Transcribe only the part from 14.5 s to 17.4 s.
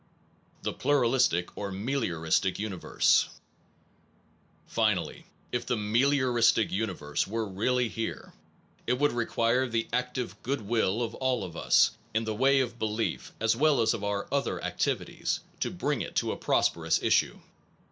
ac tivities, to bring it to a prosperous issue.